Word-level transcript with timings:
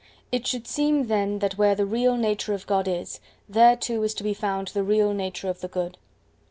It 0.31 0.47
should 0.47 0.65
seem 0.65 1.05
then 1.05 1.37
that 1.39 1.59
where 1.59 1.75
the 1.75 1.85
real 1.85 2.17
nature 2.17 2.55
of 2.55 2.65
God 2.65 2.87
is, 2.87 3.19
there 3.47 3.75
too 3.75 4.01
is 4.01 4.15
to 4.15 4.23
be 4.23 4.33
found 4.33 4.69
the 4.69 4.81
real 4.81 5.13
nature 5.13 5.47
of 5.47 5.61
the 5.61 5.67
Good. 5.67 5.95